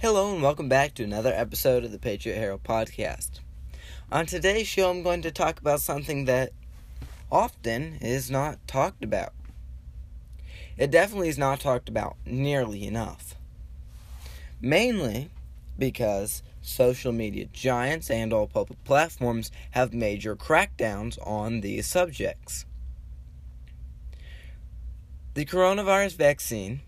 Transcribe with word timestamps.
Hello, 0.00 0.32
and 0.32 0.42
welcome 0.42 0.70
back 0.70 0.94
to 0.94 1.04
another 1.04 1.30
episode 1.30 1.84
of 1.84 1.92
the 1.92 1.98
Patriot 1.98 2.38
Herald 2.38 2.64
podcast. 2.64 3.40
On 4.10 4.24
today's 4.24 4.66
show, 4.66 4.88
I'm 4.88 5.02
going 5.02 5.20
to 5.20 5.30
talk 5.30 5.60
about 5.60 5.82
something 5.82 6.24
that 6.24 6.54
often 7.30 7.98
is 8.00 8.30
not 8.30 8.66
talked 8.66 9.04
about. 9.04 9.34
It 10.78 10.90
definitely 10.90 11.28
is 11.28 11.36
not 11.36 11.60
talked 11.60 11.90
about 11.90 12.16
nearly 12.24 12.86
enough. 12.86 13.34
Mainly 14.58 15.28
because 15.78 16.42
social 16.62 17.12
media 17.12 17.44
giants 17.52 18.08
and 18.08 18.32
all 18.32 18.46
public 18.46 18.82
platforms 18.84 19.50
have 19.72 19.92
major 19.92 20.34
crackdowns 20.34 21.18
on 21.26 21.60
these 21.60 21.86
subjects. 21.86 22.64
The 25.34 25.44
coronavirus 25.44 26.16
vaccine 26.16 26.80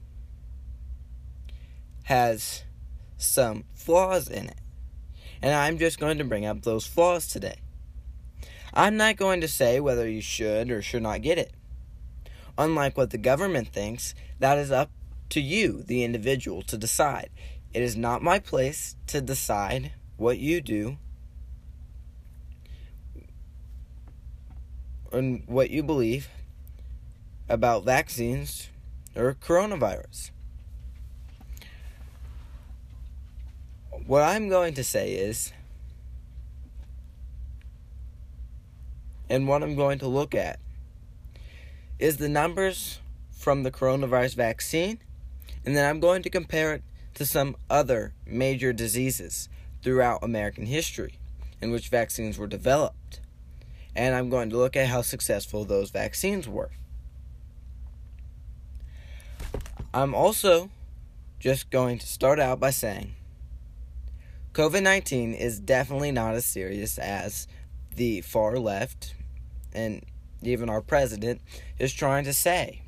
has 2.05 2.63
some 3.23 3.65
flaws 3.75 4.29
in 4.29 4.47
it. 4.47 4.59
And 5.41 5.55
I'm 5.55 5.79
just 5.79 5.99
going 5.99 6.19
to 6.19 6.25
bring 6.25 6.47
up 6.47 6.63
those 6.63 6.87
flaws 6.87 7.27
today. 7.27 7.57
I'm 8.75 8.97
not 8.97 9.17
going 9.17 9.41
to 9.41 9.49
say 9.49 9.81
whether 9.81 10.09
you 10.09 10.21
should 10.23 10.71
or 10.71 10.83
should 10.83 11.03
not 11.03 11.23
get 11.23 11.39
it. 11.39 11.53
Unlike 12.57 12.97
what 12.97 13.11
the 13.11 13.19
government 13.19 13.69
thinks, 13.69 14.15
that 14.39 14.59
is 14.59 14.71
up 14.71 14.91
to 15.31 15.41
you, 15.41 15.83
the 15.83 16.05
individual, 16.05 16.63
to 16.63 16.77
decide. 16.77 17.31
It 17.75 17.83
is 17.83 17.97
not 17.97 18.23
my 18.23 18.39
place 18.39 18.97
to 19.09 19.21
decide 19.21 19.93
what 20.17 20.39
you 20.39 20.61
do 20.61 20.99
and 25.11 25.43
what 25.47 25.71
you 25.71 25.83
believe 25.83 26.29
about 27.49 27.85
vaccines 27.85 28.69
or 29.15 29.35
coronavirus. 29.35 30.31
What 34.07 34.23
I'm 34.23 34.49
going 34.49 34.75
to 34.75 34.85
say 34.85 35.13
is, 35.13 35.53
and 39.31 39.47
what 39.47 39.63
I'm 39.63 39.77
going 39.77 40.01
to 40.01 40.09
look 40.09 40.35
at, 40.35 40.59
is 42.01 42.17
the 42.17 42.29
numbers 42.29 42.99
from 43.31 43.63
the 43.63 43.71
coronavirus 43.71 44.35
vaccine, 44.35 44.99
and 45.65 45.77
then 45.77 45.89
I'm 45.89 46.01
going 46.01 46.23
to 46.23 46.31
compare 46.31 46.75
it 46.75 46.83
to 47.15 47.25
some 47.25 47.57
other 47.71 48.13
major 48.27 48.73
diseases 48.73 49.49
throughout 49.83 50.25
American 50.25 50.67
history 50.67 51.21
in 51.61 51.71
which 51.71 51.89
vaccines 51.89 52.39
were 52.39 52.49
developed. 52.49 53.21
And 53.95 54.17
I'm 54.17 54.31
going 54.31 54.51
to 54.51 54.57
look 54.57 54.77
at 54.77 54.89
how 54.89 55.03
successful 55.03 55.65
those 55.65 55.91
vaccines 55.91 56.49
were. 56.49 56.71
I'm 59.95 60.13
also 60.13 60.71
just 61.39 61.71
going 61.71 61.99
to 61.99 62.07
start 62.07 62.41
out 62.41 62.59
by 62.59 62.71
saying 62.71 63.15
COVID 64.53 64.83
19 64.83 65.33
is 65.33 65.59
definitely 65.59 66.13
not 66.13 66.35
as 66.35 66.45
serious 66.45 66.99
as 66.99 67.47
the 67.97 68.21
far 68.21 68.59
left 68.59 69.15
and 69.73 70.05
even 70.43 70.69
our 70.69 70.83
president 70.83 71.41
is 71.79 71.95
trying 71.95 72.25
to 72.25 72.35
say. 72.35 72.83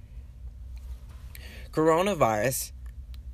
Coronavirus, 1.72 2.72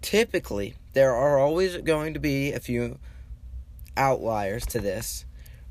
typically, 0.01 0.77
there 0.93 1.13
are 1.13 1.41
always 1.41 1.77
going 1.79 2.15
to 2.15 2.21
be 2.21 2.53
a 2.53 2.61
few 2.61 3.01
outliers 3.97 4.65
to 4.67 4.79
this, 4.79 5.25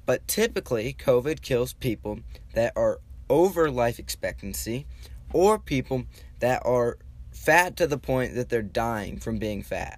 but 0.05 0.27
typically, 0.27 0.94
COVID 0.94 1.41
kills 1.41 1.71
people 1.71 2.19
that 2.55 2.73
are 2.75 2.99
over 3.29 3.71
life 3.71 3.99
expectancy 3.99 4.85
or 5.31 5.57
people 5.57 6.03
that 6.39 6.61
are 6.66 6.97
fat 7.31 7.77
to 7.77 7.88
the 7.88 7.97
point 7.97 8.35
that 8.35 8.49
they're 8.49 8.61
dying 8.61 9.17
from 9.17 9.38
being 9.38 9.63
fat 9.63 9.97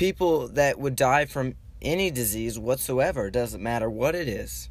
people 0.00 0.48
that 0.48 0.78
would 0.78 0.96
die 0.96 1.26
from 1.26 1.54
any 1.82 2.10
disease 2.10 2.58
whatsoever, 2.58 3.30
doesn't 3.30 3.62
matter 3.62 3.90
what 3.90 4.14
it 4.14 4.26
is. 4.26 4.70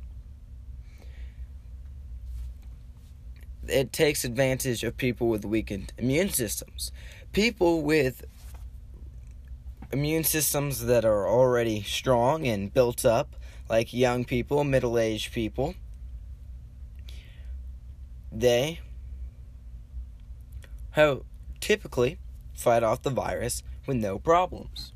It 3.68 3.94
takes 3.94 4.24
advantage 4.24 4.84
of 4.84 4.98
people 4.98 5.28
with 5.28 5.46
weakened 5.46 5.94
immune 6.00 6.30
systems. 6.30 6.92
People 7.32 7.84
with 7.84 8.26
immune 9.94 10.24
systems 10.24 10.88
that 10.88 11.06
are 11.06 11.28
already 11.28 11.84
strong 11.84 12.48
and 12.48 12.74
built 12.74 13.06
up, 13.06 13.36
like 13.70 13.94
young 13.94 14.26
people, 14.26 14.64
middle 14.64 14.98
aged 14.98 15.32
people, 15.32 15.76
they 18.32 18.80
have 20.94 21.22
typically 21.60 22.18
fight 22.56 22.82
off 22.82 23.04
the 23.04 23.12
virus 23.12 23.62
with 23.86 23.98
no 23.98 24.18
problems. 24.18 24.92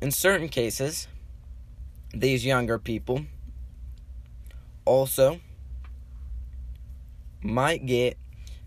In 0.00 0.10
certain 0.10 0.48
cases, 0.48 1.08
these 2.14 2.44
younger 2.44 2.78
people 2.78 3.26
also 4.84 5.40
might 7.42 7.86
get 7.86 8.16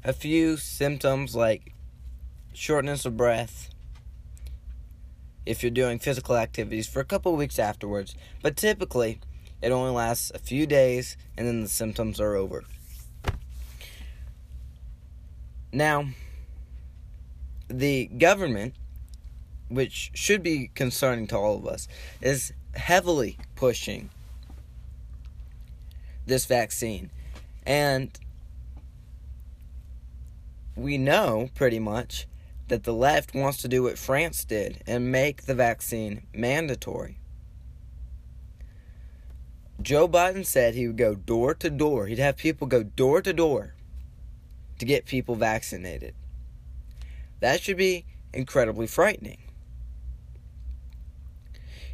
a 0.04 0.14
few 0.14 0.58
symptoms 0.58 1.36
like 1.36 1.74
shortness 2.54 3.06
of 3.06 3.18
breath 3.18 3.70
if 5.46 5.64
you're 5.64 5.72
doing 5.72 5.98
physical 5.98 6.36
activities 6.36 6.88
for 6.88 7.00
a 7.00 7.06
couple 7.06 7.36
weeks 7.36 7.58
afterwards, 7.58 8.16
but 8.42 8.56
typically 8.56 9.20
it 9.62 9.72
only 9.72 9.92
lasts 9.92 10.32
a 10.34 10.40
few 10.40 10.66
days 10.66 11.18
and 11.38 11.48
then 11.48 11.62
the 11.62 11.68
symptoms 11.68 12.20
are 12.20 12.36
over. 12.36 12.64
Now, 15.74 16.10
the 17.68 18.08
government 18.08 18.76
which 19.72 20.12
should 20.14 20.44
be 20.44 20.70
concerning 20.76 21.28
to 21.28 21.38
all 21.38 21.58
of 21.58 21.66
us, 21.66 21.88
is 22.22 22.54
heavily 22.76 23.38
pushing 23.56 24.10
this 26.26 26.46
vaccine. 26.46 27.10
And 27.66 28.18
we 30.76 30.98
know 30.98 31.50
pretty 31.56 31.80
much 31.80 32.28
that 32.68 32.84
the 32.84 32.94
left 32.94 33.34
wants 33.34 33.62
to 33.62 33.68
do 33.68 33.84
what 33.84 33.98
France 33.98 34.46
did 34.46 34.82
and 34.88 35.12
make 35.12 35.44
the 35.44 35.56
vaccine 35.56 36.24
mandatory. 36.34 37.18
Joe 39.82 40.08
Biden 40.08 40.46
said 40.46 40.76
he 40.76 40.88
would 40.88 40.98
go 40.98 41.16
door 41.16 41.54
to 41.56 41.70
door. 41.70 42.08
He'd 42.08 42.20
have 42.20 42.38
people 42.38 42.68
go 42.68 42.84
door 42.84 43.22
to 43.22 43.34
door 43.34 43.74
to 44.80 44.86
get 44.86 45.06
people 45.06 45.36
vaccinated. 45.36 46.14
That 47.40 47.62
should 47.62 47.78
be 47.78 48.06
incredibly 48.34 48.88
frightening. 48.88 49.40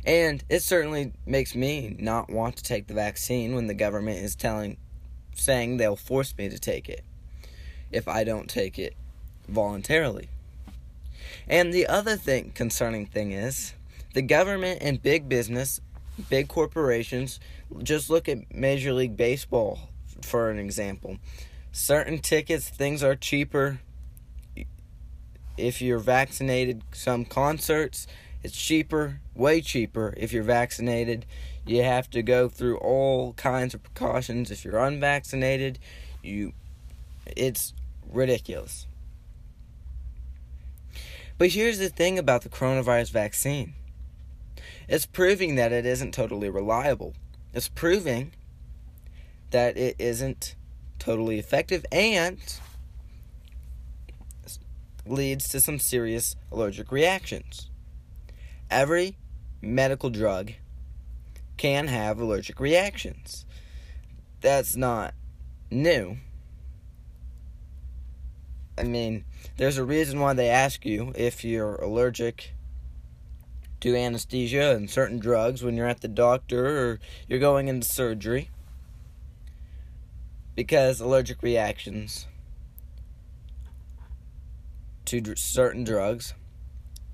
And 0.07 0.41
it 0.47 0.63
certainly 0.63 1.12
makes 1.25 1.53
me 1.53 1.97
not 2.00 2.29
want 2.29 2.56
to 2.56 2.63
take 2.63 2.88
the 2.88 2.94
vaccine 2.94 3.53
when 3.53 3.68
the 3.68 3.73
government 3.73 4.19
is 4.19 4.38
telling 4.38 4.78
saying 5.35 5.78
they'll 5.78 5.97
force 5.97 6.34
me 6.38 6.47
to 6.47 6.57
take 6.57 6.88
it 6.88 7.03
if 7.91 8.07
I 8.07 8.23
don't 8.23 8.50
take 8.50 8.79
it 8.79 8.96
voluntarily. 9.50 10.29
And 11.47 11.73
the 11.73 11.88
other 11.88 12.16
thing 12.16 12.51
concerning 12.56 13.06
thing 13.06 13.34
is 13.34 13.73
the 14.13 14.22
government 14.22 14.79
and 14.81 15.03
big 15.03 15.28
business, 15.28 15.81
big 16.29 16.47
corporations, 16.47 17.41
just 17.84 18.09
look 18.09 18.29
at 18.29 18.53
Major 18.53 18.94
League 18.94 19.17
Baseball 19.17 19.90
for 20.22 20.50
an 20.50 20.57
example. 20.57 21.17
Certain 21.73 22.19
tickets, 22.19 22.69
things 22.69 23.03
are 23.03 23.16
cheaper 23.16 23.81
if 25.57 25.81
you're 25.81 26.00
vaccinated. 26.00 26.81
Some 26.94 27.25
concerts, 27.25 28.07
it's 28.43 28.55
cheaper, 28.55 29.19
way 29.35 29.61
cheaper 29.61 30.13
if 30.17 30.31
you're 30.31 30.43
vaccinated. 30.43 31.25
You 31.65 31.83
have 31.83 32.09
to 32.11 32.21
go 32.21 32.47
through 32.47 32.77
all 32.77 33.33
kinds 33.33 33.73
of 33.73 33.83
precautions 33.83 34.51
if 34.51 34.63
you're 34.63 34.77
unvaccinated. 34.77 35.79
You 36.23 36.53
it's 37.25 37.73
ridiculous. 38.09 38.87
But 41.37 41.49
here's 41.49 41.78
the 41.78 41.89
thing 41.89 42.17
about 42.17 42.41
the 42.41 42.49
coronavirus 42.49 43.11
vaccine. 43.11 43.73
It's 44.87 45.05
proving 45.05 45.55
that 45.55 45.72
it 45.72 45.85
isn't 45.85 46.13
totally 46.13 46.49
reliable. 46.49 47.13
It's 47.53 47.67
proving 47.67 48.31
that 49.51 49.78
it 49.78 49.95
isn't 49.99 50.55
totally 50.99 51.37
effective 51.37 51.85
and 51.91 52.37
leads 55.05 55.47
to 55.49 55.59
some 55.59 55.79
serious 55.79 56.35
allergic 56.51 56.91
reactions. 56.91 57.69
Every 58.69 59.17
medical 59.61 60.09
drug 60.09 60.53
can 61.58 61.87
have 61.87 62.19
allergic 62.19 62.59
reactions. 62.59 63.46
That's 64.41 64.75
not 64.75 65.14
new. 65.72 66.17
I 68.78 68.84
mean, 68.84 69.25
there's 69.58 69.78
a 69.78 69.84
reason 69.84 70.19
why 70.19 70.34
they 70.34 70.49
ask 70.49 70.85
you 70.85 71.11
if 71.16 71.43
you're 71.43 71.75
allergic 71.75 72.53
to 73.79 73.96
anesthesia 73.96 74.75
and 74.75 74.90
certain 74.90 75.19
drugs 75.19 75.64
when 75.64 75.75
you're 75.75 75.87
at 75.87 76.02
the 76.02 76.08
doctor 76.08 76.91
or 76.91 76.99
you're 77.28 77.40
going 77.40 77.67
into 77.67 77.87
surgery. 77.87 78.49
Because 80.55 80.99
allergic 80.99 81.41
reactions 81.41 82.28
to 85.05 85.35
certain 85.35 85.84
drugs 85.84 86.34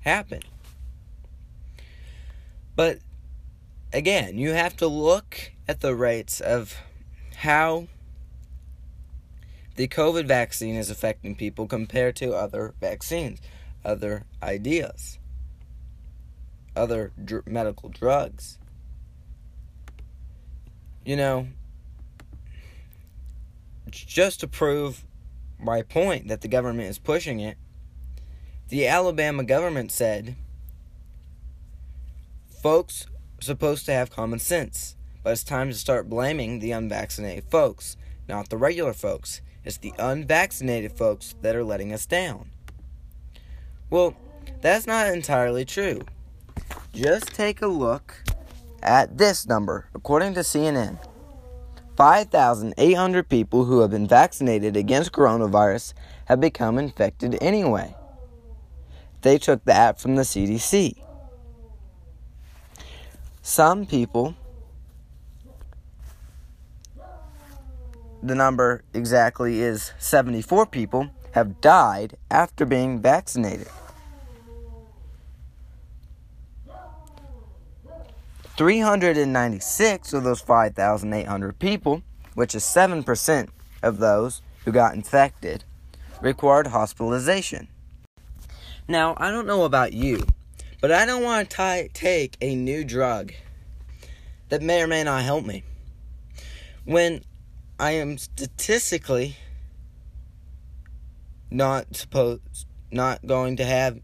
happen. 0.00 0.40
But 2.76 2.98
again, 3.92 4.38
you 4.38 4.50
have 4.50 4.76
to 4.78 4.86
look 4.86 5.52
at 5.68 5.80
the 5.80 5.94
rates 5.94 6.40
of 6.40 6.76
how 7.36 7.86
the 9.76 9.88
COVID 9.88 10.26
vaccine 10.26 10.74
is 10.76 10.90
affecting 10.90 11.34
people 11.34 11.66
compared 11.66 12.16
to 12.16 12.32
other 12.32 12.74
vaccines, 12.80 13.40
other 13.84 14.24
ideas, 14.42 15.18
other 16.76 17.12
dr- 17.22 17.46
medical 17.46 17.88
drugs. 17.88 18.58
You 21.04 21.16
know, 21.16 21.48
just 23.90 24.40
to 24.40 24.48
prove 24.48 25.04
my 25.58 25.82
point 25.82 26.28
that 26.28 26.40
the 26.40 26.48
government 26.48 26.88
is 26.88 26.98
pushing 26.98 27.40
it, 27.40 27.56
the 28.68 28.86
Alabama 28.86 29.44
government 29.44 29.92
said 29.92 30.36
folks 32.64 33.04
are 33.38 33.42
supposed 33.42 33.84
to 33.84 33.92
have 33.92 34.08
common 34.08 34.38
sense, 34.38 34.96
but 35.22 35.32
it's 35.32 35.44
time 35.44 35.68
to 35.68 35.74
start 35.74 36.08
blaming 36.08 36.60
the 36.60 36.72
unvaccinated 36.72 37.44
folks, 37.50 37.94
not 38.26 38.48
the 38.48 38.56
regular 38.56 38.94
folks. 38.94 39.42
It's 39.64 39.76
the 39.76 39.92
unvaccinated 39.98 40.92
folks 40.92 41.34
that 41.42 41.54
are 41.54 41.62
letting 41.62 41.92
us 41.92 42.06
down. 42.06 42.48
Well, 43.90 44.16
that's 44.62 44.86
not 44.86 45.12
entirely 45.12 45.66
true. 45.66 46.00
Just 46.94 47.34
take 47.34 47.60
a 47.60 47.66
look 47.66 48.24
at 48.82 49.18
this 49.18 49.46
number, 49.46 49.90
according 49.94 50.32
to 50.32 50.40
CNN. 50.40 50.98
5,800 51.98 53.28
people 53.28 53.66
who 53.66 53.80
have 53.80 53.90
been 53.90 54.08
vaccinated 54.08 54.74
against 54.74 55.12
coronavirus 55.12 55.92
have 56.24 56.40
become 56.40 56.78
infected 56.78 57.36
anyway. 57.42 57.94
They 59.20 59.36
took 59.36 59.62
that 59.66 60.00
from 60.00 60.14
the 60.14 60.22
CDC. 60.22 61.04
Some 63.46 63.84
people, 63.84 64.34
the 68.22 68.34
number 68.34 68.82
exactly 68.94 69.60
is 69.60 69.92
74 69.98 70.64
people, 70.64 71.10
have 71.32 71.60
died 71.60 72.16
after 72.30 72.64
being 72.64 73.00
vaccinated. 73.00 73.68
396 78.56 80.14
of 80.14 80.24
those 80.24 80.40
5,800 80.40 81.58
people, 81.58 82.02
which 82.32 82.54
is 82.54 82.64
7% 82.64 83.48
of 83.82 83.98
those 83.98 84.40
who 84.64 84.72
got 84.72 84.94
infected, 84.94 85.64
required 86.22 86.68
hospitalization. 86.68 87.68
Now, 88.88 89.14
I 89.18 89.30
don't 89.30 89.46
know 89.46 89.64
about 89.64 89.92
you, 89.92 90.26
but 90.80 90.92
I 90.92 91.06
don't 91.06 91.22
want 91.22 91.50
to 91.50 91.88
take 91.92 92.36
a 92.40 92.54
new 92.54 92.84
drug 92.84 93.32
that 94.48 94.62
may 94.62 94.82
or 94.82 94.86
may 94.86 95.04
not 95.04 95.22
help 95.22 95.44
me 95.44 95.64
when 96.84 97.22
I 97.78 97.92
am 97.92 98.18
statistically 98.18 99.36
not 101.50 101.96
supposed 101.96 102.66
not 102.90 103.26
going 103.26 103.56
to 103.56 103.64
have 103.64 104.00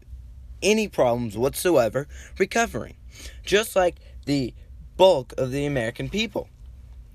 any 0.61 0.87
problems 0.87 1.37
whatsoever 1.37 2.07
recovering. 2.37 2.95
Just 3.43 3.75
like 3.75 3.95
the 4.25 4.53
bulk 4.97 5.33
of 5.37 5.51
the 5.51 5.65
American 5.65 6.09
people. 6.09 6.49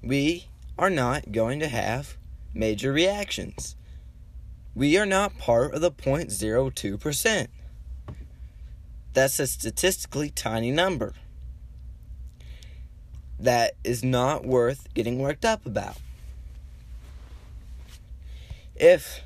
We 0.03 0.49
are 0.79 0.91
not 0.91 1.33
going 1.33 1.61
to 1.61 1.69
have 1.69 2.17
major 2.55 2.93
reactions. 2.93 3.77
We 4.75 4.99
are 4.99 5.07
not 5.07 5.39
part 5.39 5.75
of 5.75 5.81
the 5.81 5.91
0.02%. 5.91 7.47
That's 9.17 9.41
a 9.41 9.47
statistically 9.47 10.29
tiny 10.29 10.71
number. 10.71 11.15
That 13.41 13.73
is 13.83 14.05
not 14.05 14.45
worth 14.45 14.93
getting 14.93 15.21
worked 15.21 15.43
up 15.43 15.65
about. 15.65 15.97
If 18.75 19.23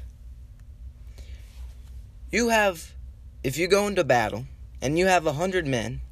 you 2.30 2.50
have, 2.50 2.94
if 3.42 3.58
you 3.58 3.66
go 3.66 3.88
into 3.88 4.04
battle 4.04 4.44
and 4.80 4.96
you 4.96 5.08
have 5.08 5.26
a 5.26 5.32
hundred 5.32 5.66
men 5.66 6.02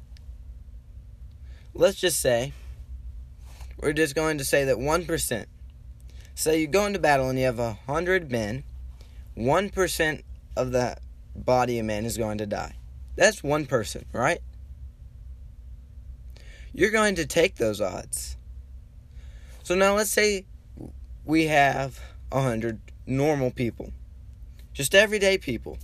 let's 1.73 2.01
just 2.01 2.19
say 2.19 2.51
we're 3.79 3.93
just 3.93 4.13
going 4.13 4.39
to 4.39 4.43
say 4.43 4.65
that 4.65 4.75
1%. 4.75 5.45
So 6.35 6.51
you 6.51 6.67
go 6.67 6.85
into 6.85 6.99
battle 6.99 7.29
and 7.29 7.39
you 7.39 7.45
have 7.45 7.59
a 7.59 7.79
100 7.85 8.29
men, 8.29 8.65
1% 9.37 10.23
of 10.57 10.71
the 10.73 10.97
body 11.33 11.79
of 11.79 11.85
men 11.85 12.03
is 12.03 12.17
going 12.17 12.39
to 12.39 12.45
die. 12.45 12.75
That's 13.19 13.43
one 13.43 13.65
person, 13.65 14.05
right? 14.13 14.39
You're 16.73 16.89
going 16.89 17.15
to 17.15 17.25
take 17.25 17.55
those 17.55 17.81
odds. 17.81 18.37
So 19.61 19.75
now 19.75 19.97
let's 19.97 20.09
say 20.09 20.45
we 21.25 21.47
have 21.47 21.99
a 22.31 22.37
100 22.37 22.79
normal 23.05 23.51
people, 23.51 23.91
just 24.71 24.95
everyday 24.95 25.37
people. 25.37 25.77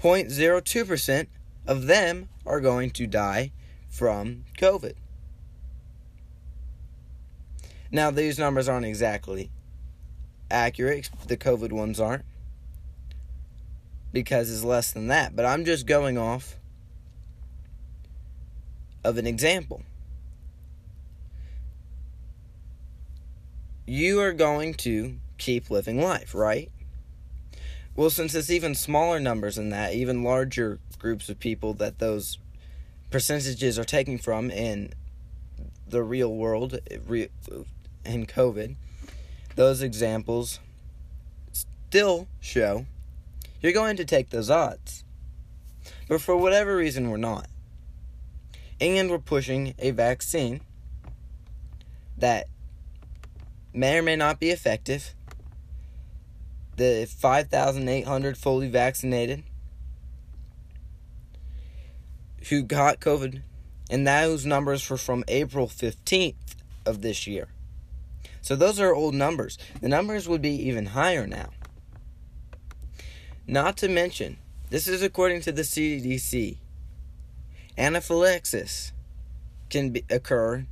0.02% 0.00 1.28
of 1.66 1.86
them 1.86 2.28
are 2.44 2.60
going 2.60 2.90
to 2.90 3.06
die 3.06 3.50
from 3.88 4.44
COVID. 4.58 4.96
Now, 7.90 8.10
these 8.10 8.38
numbers 8.38 8.68
aren't 8.68 8.84
exactly 8.84 9.50
accurate, 10.50 11.08
the 11.26 11.38
COVID 11.38 11.72
ones 11.72 11.98
aren't, 11.98 12.26
because 14.12 14.50
it's 14.50 14.64
less 14.64 14.92
than 14.92 15.08
that, 15.08 15.36
but 15.36 15.44
I'm 15.44 15.64
just 15.64 15.86
going 15.86 16.16
off 16.16 16.56
of 19.04 19.18
an 19.18 19.26
example. 19.26 19.82
You 23.86 24.20
are 24.20 24.32
going 24.32 24.74
to 24.74 25.16
keep 25.38 25.70
living 25.70 26.00
life, 26.00 26.34
right? 26.34 26.70
Well, 27.96 28.10
since 28.10 28.34
it's 28.34 28.50
even 28.50 28.74
smaller 28.74 29.18
numbers 29.18 29.56
than 29.56 29.70
that, 29.70 29.94
even 29.94 30.22
larger 30.22 30.78
groups 30.98 31.28
of 31.28 31.38
people 31.38 31.74
that 31.74 31.98
those 31.98 32.38
percentages 33.10 33.78
are 33.78 33.84
taking 33.84 34.18
from 34.18 34.50
in 34.50 34.92
the 35.86 36.02
real 36.02 36.34
world 36.34 36.78
in 36.88 38.26
COVID, 38.26 38.76
those 39.56 39.82
examples 39.82 40.60
still 41.52 42.28
show 42.40 42.86
you're 43.60 43.72
going 43.72 43.96
to 43.96 44.04
take 44.04 44.30
those 44.30 44.50
odds. 44.50 45.04
But 46.08 46.20
for 46.20 46.36
whatever 46.36 46.76
reason, 46.76 47.10
we're 47.10 47.16
not. 47.16 47.46
And 48.80 49.10
we're 49.10 49.18
pushing 49.18 49.74
a 49.78 49.90
vaccine 49.90 50.60
that 52.16 52.46
may 53.72 53.98
or 53.98 54.02
may 54.02 54.16
not 54.16 54.40
be 54.40 54.50
effective. 54.50 55.14
The 56.76 57.08
5,800 57.10 58.36
fully 58.36 58.68
vaccinated 58.68 59.42
who 62.48 62.62
got 62.62 63.00
COVID, 63.00 63.42
and 63.90 64.06
those 64.06 64.46
numbers 64.46 64.88
were 64.88 64.96
from 64.96 65.24
April 65.28 65.66
15th 65.66 66.34
of 66.86 67.02
this 67.02 67.26
year. 67.26 67.48
So 68.40 68.56
those 68.56 68.80
are 68.80 68.94
old 68.94 69.14
numbers. 69.14 69.58
The 69.80 69.88
numbers 69.88 70.28
would 70.28 70.40
be 70.40 70.54
even 70.68 70.86
higher 70.86 71.26
now. 71.26 71.50
Not 73.50 73.78
to 73.78 73.88
mention, 73.88 74.36
this 74.68 74.86
is 74.86 75.02
according 75.02 75.40
to 75.40 75.52
the 75.52 75.62
CDC. 75.62 76.58
Anaphylaxis 77.78 78.92
can 79.70 79.88
be, 79.88 80.04
occur 80.10 80.66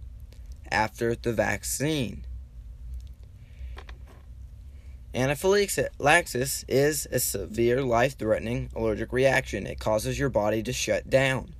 after 0.70 1.14
the 1.14 1.32
vaccine. 1.32 2.26
Anaphylaxis 5.14 6.66
is 6.68 7.08
a 7.10 7.18
severe 7.18 7.80
life 7.80 8.18
threatening 8.18 8.68
allergic 8.76 9.10
reaction. 9.10 9.66
It 9.66 9.80
causes 9.80 10.18
your 10.18 10.28
body 10.28 10.62
to 10.62 10.72
shut 10.74 11.08
down. 11.08 11.54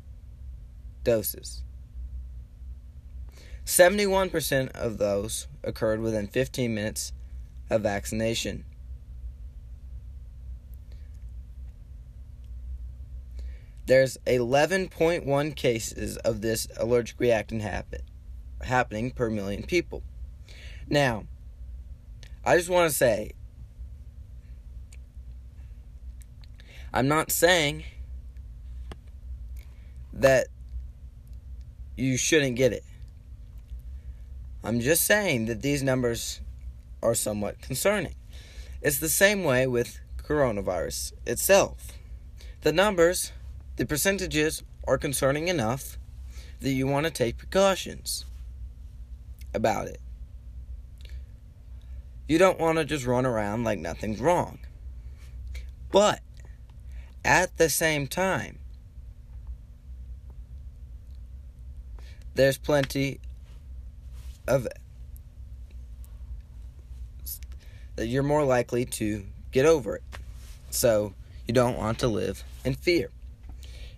doses. 1.05 1.63
71% 3.67 4.71
of 4.71 4.97
those 4.97 5.49
occurred 5.63 6.01
within 6.01 6.27
15 6.27 6.75
minutes 6.75 7.13
of 7.69 7.83
vaccination. 7.83 8.65
There's 13.85 14.17
11.1 14.27 15.57
cases 15.57 16.17
of 16.19 16.41
this 16.41 16.69
allergic 16.79 17.21
reaction 17.21 17.61
happen, 17.61 18.01
happening 18.63 19.11
per 19.11 19.29
million 19.29 19.65
people. 19.65 20.03
Now, 20.89 21.25
I 22.47 22.57
just 22.57 22.71
want 22.71 22.91
to 22.91 22.97
say 22.97 23.33
I'm 26.95 27.09
not 27.09 27.33
saying 27.33 27.83
that 30.13 30.47
you 31.97 32.17
shouldn't 32.17 32.55
get 32.55 32.73
it. 32.73 32.85
I'm 34.63 34.79
just 34.79 35.03
saying 35.03 35.47
that 35.47 35.61
these 35.61 35.83
numbers 35.83 36.41
are 37.03 37.17
somewhat 37.17 37.61
concerning. 37.61 38.15
It's 38.81 39.01
the 39.01 39.09
same 39.09 39.43
way 39.43 39.67
with 39.67 39.99
coronavirus 40.23 41.15
itself. 41.27 41.89
The 42.61 42.73
numbers, 42.73 43.33
the 43.75 43.87
percentages, 43.87 44.63
are 44.87 44.97
concerning 44.97 45.49
enough 45.49 45.99
that 46.61 46.71
you 46.71 46.87
want 46.87 47.07
to 47.07 47.11
take 47.11 47.39
precautions 47.39 48.25
about 49.53 49.89
it. 49.89 50.01
You 52.29 52.39
don't 52.39 52.61
want 52.61 52.79
to 52.79 52.85
just 52.85 53.05
run 53.05 53.27
around 53.27 53.65
like 53.65 53.81
nothing's 53.81 54.21
wrong. 54.21 54.61
But 55.91 56.21
at 57.25 57.57
the 57.57 57.69
same 57.69 58.07
time, 58.07 58.59
there's 62.35 62.59
plenty 62.59 63.21
of 64.47 64.67
that 67.97 68.07
you're 68.07 68.23
more 68.23 68.45
likely 68.45 68.85
to 68.85 69.25
get 69.53 69.65
over 69.65 69.97
it. 69.97 70.03
So 70.71 71.15
you 71.47 71.55
don't 71.55 71.77
want 71.77 72.01
to 72.01 72.09
live 72.09 72.43
in 72.65 72.75
fear. 72.75 73.11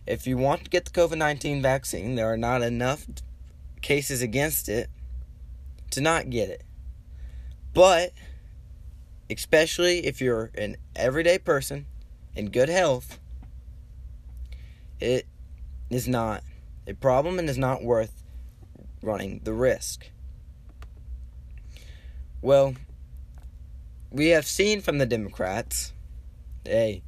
If 0.06 0.26
you 0.26 0.36
want 0.36 0.64
to 0.64 0.70
get 0.70 0.84
the 0.84 0.90
COVID 0.90 1.16
19 1.16 1.62
vaccine, 1.62 2.14
there 2.14 2.30
are 2.30 2.36
not 2.36 2.62
enough 2.62 3.06
cases 3.80 4.22
against 4.22 4.68
it 4.68 4.88
to 5.90 6.00
not 6.00 6.30
get 6.30 6.50
it. 6.50 6.62
But, 7.72 8.12
especially 9.30 10.06
if 10.06 10.20
you're 10.20 10.50
an 10.56 10.76
everyday 10.94 11.38
person 11.38 11.86
in 12.36 12.50
good 12.50 12.68
health, 12.68 13.18
it 15.00 15.26
is 15.90 16.06
not 16.06 16.42
a 16.86 16.94
problem 16.94 17.38
and 17.38 17.48
is 17.48 17.58
not 17.58 17.82
worth 17.82 18.22
running 19.02 19.40
the 19.42 19.52
risk. 19.52 20.10
Well, 22.42 22.74
we 24.10 24.28
have 24.28 24.46
seen 24.46 24.80
from 24.80 24.98
the 24.98 25.06
Democrats 25.06 25.92
a 26.66 27.02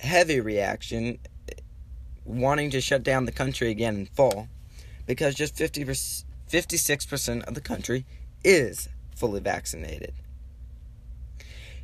heavy 0.00 0.40
reaction 0.40 1.18
wanting 2.24 2.70
to 2.70 2.80
shut 2.80 3.02
down 3.02 3.24
the 3.24 3.32
country 3.32 3.70
again 3.70 3.96
in 3.96 4.06
fall 4.06 4.48
because 5.06 5.34
just 5.34 5.56
50 5.56 5.84
56% 5.84 7.44
of 7.44 7.54
the 7.54 7.60
country 7.60 8.04
is 8.44 8.88
fully 9.16 9.40
vaccinated. 9.40 10.12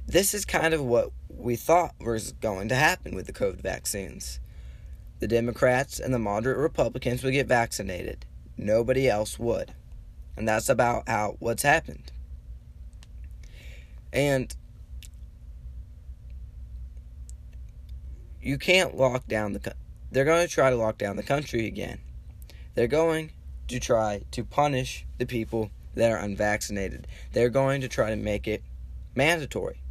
This 0.08 0.32
is 0.32 0.46
kind 0.46 0.72
of 0.72 0.82
what 0.82 1.10
we 1.28 1.54
thought 1.54 1.94
was 2.00 2.32
going 2.32 2.70
to 2.70 2.74
happen 2.74 3.14
with 3.14 3.26
the 3.26 3.32
COVID 3.34 3.60
vaccines. 3.60 4.40
The 5.20 5.28
Democrats 5.28 6.00
and 6.00 6.14
the 6.14 6.18
moderate 6.18 6.56
Republicans 6.56 7.22
would 7.22 7.34
get 7.34 7.46
vaccinated. 7.46 8.24
Nobody 8.56 9.06
else 9.06 9.38
would. 9.38 9.74
And 10.34 10.48
that's 10.48 10.70
about 10.70 11.06
how 11.10 11.36
what's 11.40 11.62
happened. 11.62 12.10
And 14.10 14.56
you 18.40 18.56
can't 18.56 18.96
lock 18.96 19.28
down 19.28 19.52
the 19.52 19.74
they're 20.10 20.24
going 20.24 20.46
to 20.46 20.50
try 20.50 20.70
to 20.70 20.76
lock 20.76 20.96
down 20.96 21.16
the 21.16 21.22
country 21.22 21.66
again. 21.66 21.98
They're 22.74 22.86
going 22.86 23.32
to 23.66 23.78
try 23.78 24.22
to 24.30 24.42
punish 24.42 25.04
the 25.18 25.26
people 25.26 25.70
that 25.96 26.10
are 26.10 26.16
unvaccinated. 26.16 27.06
They're 27.34 27.50
going 27.50 27.82
to 27.82 27.88
try 27.88 28.08
to 28.08 28.16
make 28.16 28.48
it 28.48 28.62
mandatory. 29.14 29.82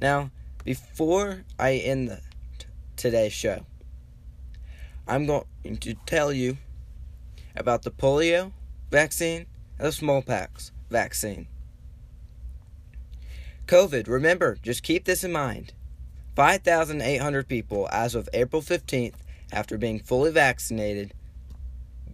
Now, 0.00 0.30
before 0.64 1.44
I 1.58 1.74
end 1.74 2.08
the, 2.08 2.20
t- 2.58 2.66
today's 2.96 3.32
show, 3.32 3.64
I'm 5.06 5.26
going 5.26 5.44
to 5.80 5.94
tell 6.06 6.32
you 6.32 6.58
about 7.56 7.82
the 7.82 7.90
polio 7.90 8.52
vaccine 8.90 9.46
and 9.78 9.88
the 9.88 9.92
smallpox 9.92 10.72
vaccine. 10.90 11.46
COVID, 13.66 14.08
remember, 14.08 14.56
just 14.62 14.82
keep 14.82 15.04
this 15.04 15.24
in 15.24 15.32
mind. 15.32 15.72
5,800 16.36 17.48
people 17.48 17.88
as 17.92 18.14
of 18.14 18.28
April 18.32 18.60
15th, 18.60 19.14
after 19.52 19.78
being 19.78 20.00
fully 20.00 20.32
vaccinated, 20.32 21.14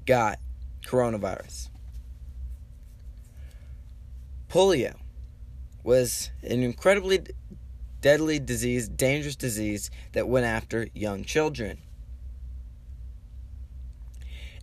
got 0.07 0.39
coronavirus. 0.87 1.71
Polio 4.49 4.95
was 5.83 6.31
an 6.43 6.63
incredibly 6.63 7.21
deadly 8.01 8.39
disease, 8.39 8.89
dangerous 8.89 9.37
disease 9.37 9.91
that 10.13 10.29
went 10.29 10.47
after 10.47 10.89
young 10.95 11.25
children. 11.25 11.79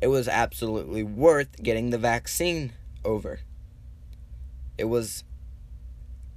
It 0.01 0.07
was 0.07 0.27
absolutely 0.27 1.03
worth 1.03 1.61
getting 1.61 1.89
the 1.89 1.97
vaccine 1.97 2.73
over. 3.03 3.39
It 4.77 4.85
was 4.85 5.23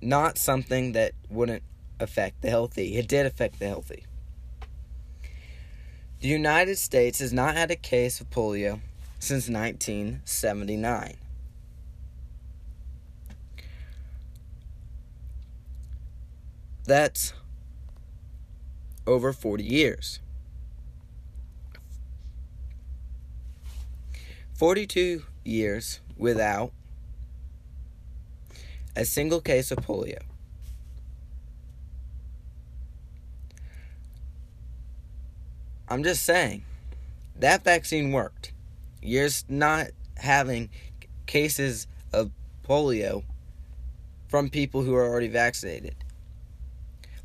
not 0.01 0.39
something 0.39 0.93
that 0.93 1.13
wouldn't 1.29 1.63
affect 1.99 2.41
the 2.41 2.49
healthy. 2.49 2.97
It 2.97 3.07
did 3.07 3.27
affect 3.27 3.59
the 3.59 3.69
healthy. 3.69 4.05
The 6.21 6.29
United 6.29 6.79
States 6.79 7.19
has 7.19 7.33
not 7.33 7.55
had 7.55 7.71
a 7.71 7.77
case 7.77 8.21
of 8.21 8.31
polio 8.31 8.81
since 9.19 9.49
1979. 9.49 11.17
That's 16.85 17.33
over 19.07 19.33
40 19.33 19.65
years. 19.65 20.21
42 24.55 25.25
years 25.45 26.01
without 26.17 26.73
a 28.95 29.05
single 29.05 29.41
case 29.41 29.71
of 29.71 29.79
polio. 29.79 30.19
I'm 35.89 36.05
just 36.05 36.25
saying, 36.25 36.63
that 37.39 37.65
vaccine 37.65 38.13
worked. 38.13 38.53
You're 39.03 39.29
not 39.49 39.89
having 40.19 40.69
cases 41.27 41.87
of 42.13 42.31
polio 42.69 43.25
from 44.29 44.51
people 44.51 44.83
who 44.83 44.95
are 44.95 45.05
already 45.05 45.29
vaccinated, 45.29 45.97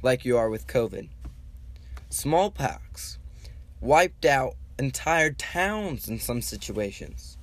like 0.05 0.23
you 0.23 0.37
are 0.37 0.51
with 0.51 0.67
COVID. 0.67 1.09
Smallpox 2.11 3.17
wiped 3.81 4.23
out 4.23 4.53
entire 4.77 5.31
towns 5.31 6.07
in 6.07 6.19
some 6.19 6.43
situations. 6.43 7.39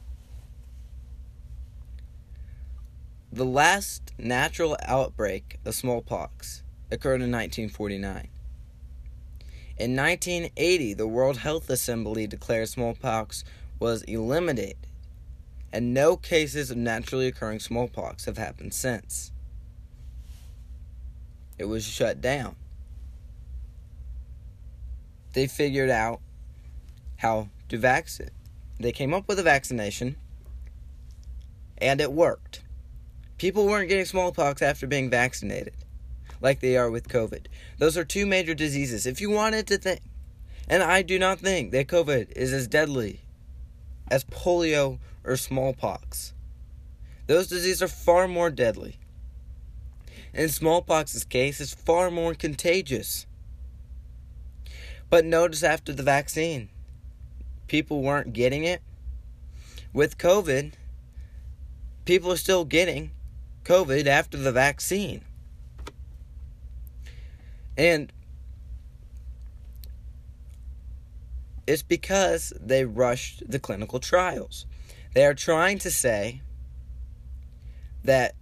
The 3.33 3.45
last 3.45 4.13
natural 4.17 4.77
outbreak 4.85 5.59
of 5.65 5.75
smallpox 5.75 6.63
occurred 6.93 7.21
in 7.21 7.33
1949. 7.33 8.29
In 9.79 9.97
1980, 9.97 10.95
the 10.95 11.09
World 11.09 11.39
Health 11.39 11.69
Assembly 11.69 12.29
declared 12.29 12.69
smallpox 12.69 13.43
was 13.81 14.03
eliminated, 14.03 14.87
and 15.73 15.93
no 15.93 16.17
cases 16.17 16.71
of 16.71 16.77
naturally 16.77 17.27
occurring 17.27 17.59
smallpox 17.59 18.27
have 18.27 18.39
happened 18.39 18.73
since. 18.73 19.33
It 21.59 21.67
was 21.67 21.85
shut 21.85 22.21
down. 22.21 22.57
They 25.33 25.47
figured 25.47 25.91
out 25.91 26.21
how 27.17 27.49
to 27.69 27.79
vaccinate. 27.79 28.33
They 28.79 28.93
came 28.93 29.15
up 29.15 29.29
with 29.29 29.39
a 29.39 29.43
vaccination, 29.43 30.17
and 31.79 32.01
it 32.01 32.13
worked. 32.13 32.63
People 33.39 33.67
weren't 33.67 33.89
getting 33.89 34.05
smallpox 34.05 34.61
after 34.61 34.87
being 34.87 35.09
vaccinated 35.09 35.75
like 36.41 36.61
they 36.61 36.77
are 36.77 36.91
with 36.91 37.09
COVID. 37.09 37.47
Those 37.79 37.97
are 37.97 38.05
two 38.05 38.27
major 38.27 38.55
diseases. 38.55 39.07
If 39.07 39.21
you 39.21 39.31
wanted 39.31 39.67
to 39.69 39.79
think, 39.79 40.01
and 40.69 40.83
I 40.83 41.03
do 41.03 41.19
not 41.19 41.39
think 41.39 41.71
that 41.73 41.87
COVID 41.87 42.33
is 42.33 42.53
as 42.53 42.67
deadly 42.67 43.21
as 44.09 44.25
polio 44.25 44.99
or 45.25 45.37
smallpox. 45.37 46.35
Those 47.27 47.47
diseases 47.47 47.83
are 47.83 47.89
far 47.89 48.29
more 48.29 48.51
deadly. 48.51 48.99
In 50.35 50.49
smallpox's 50.49 51.25
case, 51.25 51.61
it's 51.61 51.75
far 51.75 52.11
more 52.11 52.35
contagious. 52.35 53.27
But 55.11 55.27
notice 55.27 55.63
after 55.63 55.93
the 55.93 56.03
vaccine, 56.03 56.71
people 57.69 58.03
weren't 58.03 58.33
getting 58.33 58.65
it. 58.65 58.81
With 59.93 60.17
COVID, 60.17 60.73
people 62.07 62.33
are 62.33 62.39
still 62.39 62.65
getting 62.65 63.11
COVID 63.65 64.07
after 64.07 64.39
the 64.39 64.53
vaccine. 64.53 65.23
And 67.77 68.11
it's 71.67 71.83
because 71.83 72.53
they 72.59 72.85
rushed 72.85 73.51
the 73.51 73.59
clinical 73.59 74.01
trials. 74.01 74.67
They 75.15 75.27
are 75.27 75.35
trying 75.35 75.79
to 75.81 75.91
say 75.91 76.41
that 78.03 78.35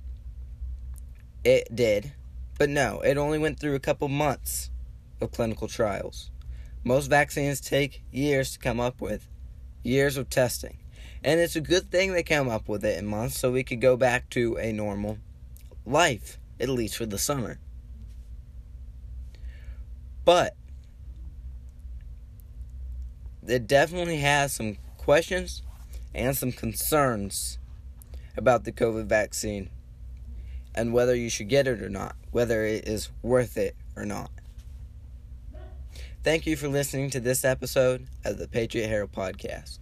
it 1.45 1.75
did 1.75 2.13
But 2.59 2.69
no, 2.69 3.01
it 3.01 3.17
only 3.17 3.39
went 3.39 3.59
through 3.59 3.75
a 3.75 3.81
couple 3.81 4.09
months 4.09 4.71
of 5.21 5.33
clinical 5.33 5.67
trials. 5.67 6.31
Most 6.85 7.07
vaccines 7.07 7.61
take 7.61 8.03
years 8.11 8.53
to 8.53 8.59
come 8.59 8.81
up 8.81 9.01
with, 9.01 9.27
years 9.83 10.19
of 10.19 10.29
testing. 10.29 10.79
And 11.25 11.41
it's 11.41 11.57
a 11.57 11.61
good 11.61 11.91
thing 11.91 12.13
they 12.13 12.23
came 12.23 12.49
up 12.49 12.69
with 12.69 12.85
it 12.85 12.99
in 12.99 13.07
months 13.07 13.39
so 13.39 13.51
we 13.51 13.65
could 13.65 13.81
go 13.81 13.97
back 13.97 14.29
to 14.31 14.57
a 14.59 14.73
normal 14.73 15.19
life, 15.87 16.39
at 16.59 16.69
least 16.69 16.97
for 16.97 17.07
the 17.07 17.19
summer. 17.19 17.59
But 20.25 20.55
it 23.47 23.67
definitely 23.67 24.19
has 24.19 24.53
some 24.53 24.77
questions 24.99 25.63
and 26.15 26.37
some 26.37 26.53
concerns 26.53 27.59
about 28.37 28.65
the 28.65 28.73
COVID 28.73 29.07
vaccine 29.07 29.71
and 30.81 30.95
whether 30.95 31.15
you 31.15 31.29
should 31.29 31.49
get 31.51 31.67
it 31.67 31.83
or 31.83 31.91
not, 31.91 32.17
whether 32.31 32.65
it 32.65 32.89
is 32.89 33.11
worth 33.23 33.59
it 33.59 33.77
or 33.97 34.07
not. 34.07 34.31
Thank 36.25 36.47
you 36.47 36.57
for 36.57 36.69
listening 36.69 37.11
to 37.11 37.21
this 37.21 37.45
episode 37.45 38.07
of 38.25 38.39
the 38.39 38.49
Patriot 38.49 38.89
Herald 38.89 39.13
Podcast. 39.13 39.81